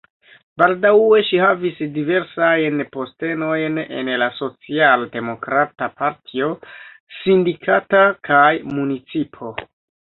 [0.59, 6.51] Baldaŭe ŝi havis diversajn postenojn en la socialdemokrata partio,
[7.21, 9.57] sindikato kaj municipo.